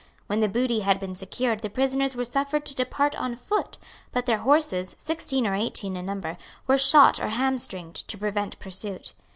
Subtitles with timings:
[0.25, 3.77] When the booty had been secured the prisoners were suffered to depart on foot;
[4.11, 9.13] but their horses, sixteen or eighteen in number, were shot or hamstringed, to prevent pursuit.